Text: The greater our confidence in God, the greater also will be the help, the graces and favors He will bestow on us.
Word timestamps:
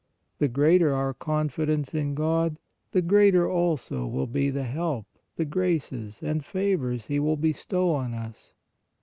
The 0.39 0.47
greater 0.47 0.91
our 0.95 1.13
confidence 1.13 1.93
in 1.93 2.15
God, 2.15 2.57
the 2.91 3.03
greater 3.03 3.47
also 3.47 4.07
will 4.07 4.25
be 4.25 4.49
the 4.49 4.63
help, 4.63 5.05
the 5.35 5.45
graces 5.45 6.23
and 6.23 6.43
favors 6.43 7.05
He 7.05 7.19
will 7.19 7.37
bestow 7.37 7.91
on 7.93 8.15
us. 8.15 8.55